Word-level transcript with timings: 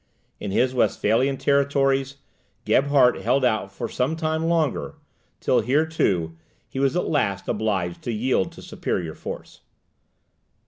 In 0.39 0.49
his 0.49 0.73
Westphalian 0.73 1.37
territories, 1.37 2.15
Gebhard 2.65 3.17
held 3.17 3.45
out 3.45 3.71
for 3.71 3.87
some 3.87 4.15
time 4.15 4.45
longer, 4.45 4.95
till 5.39 5.59
here, 5.59 5.85
too, 5.85 6.35
he 6.67 6.79
was 6.79 6.95
at 6.95 7.05
last 7.07 7.47
obliged 7.47 8.01
to 8.05 8.11
yield 8.11 8.51
to 8.53 8.63
superior 8.63 9.13
force. 9.13 9.61